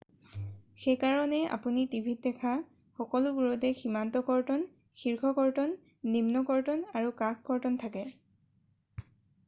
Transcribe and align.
সেইকাৰণেই 0.83 1.41
আপুনি 1.57 1.81
টিভিত 1.91 2.23
দেখা 2.27 2.53
সকলোবোৰতে 3.01 3.71
সীমান্ত 3.81 4.21
কৰ্তন 4.29 4.63
শীৰ্ষ 5.01 5.31
কৰ্তন, 5.41 5.75
নিম্ন 6.15 6.43
কৰ্তন 6.47 6.81
আৰু 7.01 7.13
কাষ 7.21 7.45
কৰ্তন 7.51 7.77
থাকে। 7.85 8.09